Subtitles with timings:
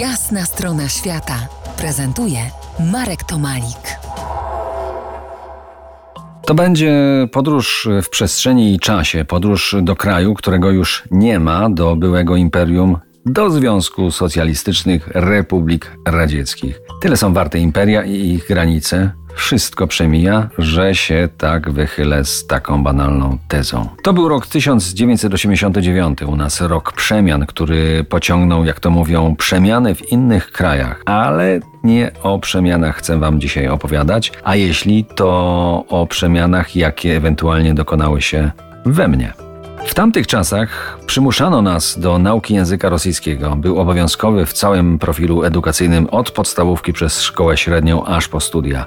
[0.00, 1.48] Jasna strona świata
[1.78, 2.38] prezentuje
[2.92, 3.98] Marek Tomalik.
[6.46, 6.94] To będzie
[7.32, 12.98] podróż w przestrzeni i czasie, podróż do kraju, którego już nie ma, do byłego imperium,
[13.26, 16.80] do Związku Socjalistycznych Republik Radzieckich.
[17.00, 22.82] Tyle są warte imperia i ich granice, wszystko przemija, że się tak wychylę z taką
[22.82, 23.88] banalną tezą.
[24.02, 30.12] To był rok 1989, u nas rok przemian, który pociągnął, jak to mówią, przemiany w
[30.12, 35.26] innych krajach, ale nie o przemianach chcę Wam dzisiaj opowiadać, a jeśli to
[35.88, 38.50] o przemianach, jakie ewentualnie dokonały się
[38.86, 39.45] we mnie.
[39.86, 43.56] W tamtych czasach przymuszano nas do nauki języka rosyjskiego.
[43.56, 48.86] Był obowiązkowy w całym profilu edukacyjnym od podstawówki przez szkołę średnią aż po studia.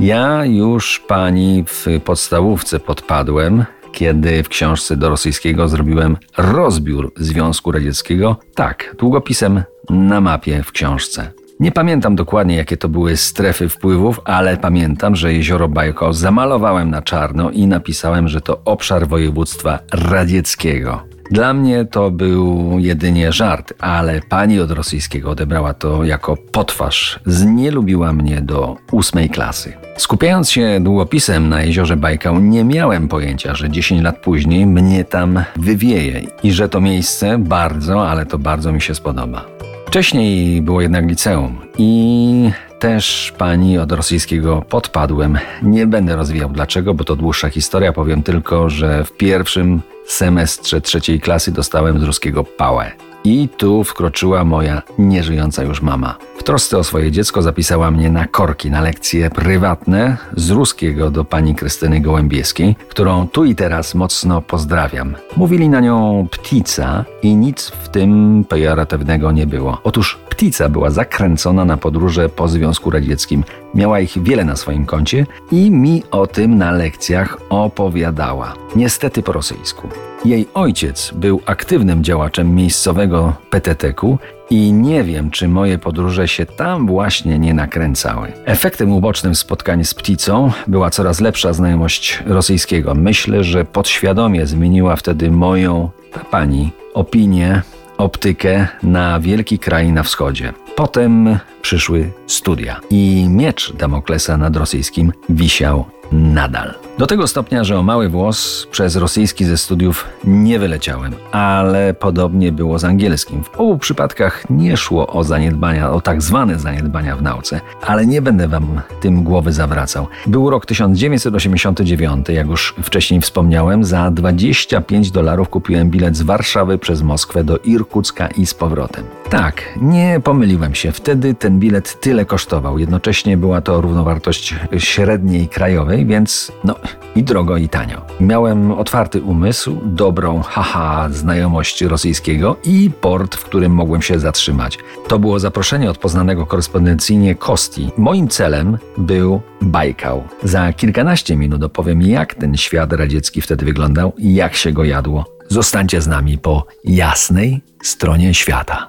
[0.00, 8.36] Ja już pani w podstawówce podpadłem, kiedy w książce do rosyjskiego zrobiłem rozbiór Związku Radzieckiego,
[8.54, 11.32] tak, długopisem na mapie w książce.
[11.60, 17.02] Nie pamiętam dokładnie, jakie to były strefy wpływów, ale pamiętam, że jezioro Bajko zamalowałem na
[17.02, 21.02] czarno i napisałem, że to obszar województwa radzieckiego.
[21.30, 27.20] Dla mnie to był jedynie żart, ale pani od rosyjskiego odebrała to jako potwarz.
[27.26, 29.72] Znielubiła mnie do ósmej klasy.
[29.96, 35.44] Skupiając się długopisem na jeziorze Bajkał, nie miałem pojęcia, że 10 lat później mnie tam
[35.56, 39.67] wywieje i że to miejsce bardzo, ale to bardzo mi się spodoba.
[39.88, 45.38] Wcześniej było jednak liceum i też pani od rosyjskiego podpadłem.
[45.62, 47.92] Nie będę rozwijał dlaczego, bo to dłuższa historia.
[47.92, 52.92] Powiem tylko, że w pierwszym semestrze trzeciej klasy dostałem z ruskiego pałę.
[53.28, 56.16] I tu wkroczyła moja nieżyjąca już mama.
[56.38, 61.24] W trosce o swoje dziecko zapisała mnie na korki, na lekcje prywatne z ruskiego do
[61.24, 65.14] pani Krystyny Gołębieskiej, którą tu i teraz mocno pozdrawiam.
[65.36, 69.80] Mówili na nią ptica i nic w tym pejoratywnego nie było.
[69.84, 73.44] Otóż ptica była zakręcona na podróże po Związku Radzieckim.
[73.74, 78.54] Miała ich wiele na swoim koncie i mi o tym na lekcjach opowiadała.
[78.76, 79.88] Niestety po rosyjsku.
[80.24, 84.18] Jej ojciec był aktywnym działaczem miejscowego PTT-ku
[84.50, 88.32] i nie wiem, czy moje podróże się tam właśnie nie nakręcały.
[88.44, 92.94] Efektem ubocznym spotkań z pticą była coraz lepsza znajomość rosyjskiego.
[92.94, 97.62] Myślę, że podświadomie zmieniła wtedy moją, ta pani, opinię,
[97.98, 100.52] optykę na wielki kraj na wschodzie.
[100.76, 106.74] Potem przyszły studia i miecz Damoklesa nad rosyjskim wisiał nadal.
[106.98, 112.52] Do tego stopnia, że o mały włos przez rosyjski ze studiów nie wyleciałem, ale podobnie
[112.52, 113.44] było z angielskim.
[113.44, 118.22] W obu przypadkach nie szło o zaniedbania, o tak zwane zaniedbania w nauce, ale nie
[118.22, 120.06] będę wam tym głowy zawracał.
[120.26, 127.02] Był rok 1989, jak już wcześniej wspomniałem, za 25 dolarów kupiłem bilet z Warszawy przez
[127.02, 129.04] Moskwę do Irkucka i z powrotem.
[129.30, 132.78] Tak, nie pomyliłem się, wtedy ten bilet tyle kosztował.
[132.78, 136.74] Jednocześnie była to równowartość średniej krajowej, więc no
[137.16, 138.02] i drogo i tanio.
[138.20, 144.78] Miałem otwarty umysł, dobrą, haha, znajomość rosyjskiego i port, w którym mogłem się zatrzymać.
[145.08, 147.90] To było zaproszenie od poznanego korespondencyjnie Kosti.
[147.96, 150.24] Moim celem był Bajkał.
[150.42, 155.24] Za kilkanaście minut opowiem, jak ten świat radziecki wtedy wyglądał i jak się go jadło.
[155.48, 158.88] Zostańcie z nami po jasnej stronie świata.